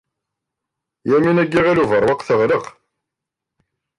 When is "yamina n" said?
1.09-1.49